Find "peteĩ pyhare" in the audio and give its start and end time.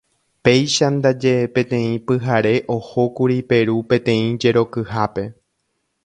1.57-2.53